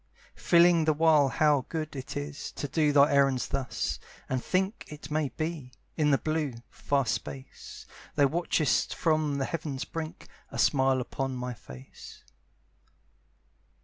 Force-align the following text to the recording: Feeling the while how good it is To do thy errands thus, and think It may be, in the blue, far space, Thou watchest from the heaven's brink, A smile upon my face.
Feeling 0.39 0.85
the 0.85 0.93
while 0.93 1.27
how 1.29 1.67
good 1.69 1.95
it 1.95 2.17
is 2.17 2.51
To 2.53 2.67
do 2.67 2.91
thy 2.91 3.13
errands 3.13 3.49
thus, 3.49 3.99
and 4.27 4.43
think 4.43 4.83
It 4.87 5.11
may 5.11 5.29
be, 5.29 5.73
in 5.95 6.09
the 6.09 6.17
blue, 6.17 6.55
far 6.71 7.05
space, 7.05 7.85
Thou 8.15 8.25
watchest 8.25 8.95
from 8.95 9.37
the 9.37 9.45
heaven's 9.45 9.85
brink, 9.85 10.27
A 10.49 10.57
smile 10.57 11.01
upon 11.01 11.35
my 11.35 11.53
face. 11.53 12.23